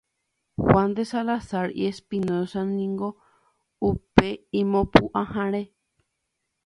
Juan 0.57 0.95
de 0.95 1.05
Salazar 1.05 1.69
y 1.77 1.83
Espinoza 1.85 2.61
niko 2.75 3.09
upe 3.91 4.29
imopuʼãhare. 4.61 5.61